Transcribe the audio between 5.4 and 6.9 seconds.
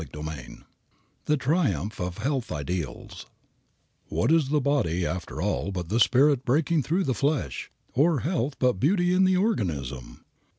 all but the spirit breaking